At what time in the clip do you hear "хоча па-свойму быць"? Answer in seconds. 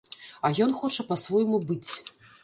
0.77-1.91